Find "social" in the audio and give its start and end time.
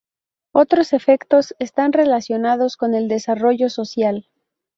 3.69-4.27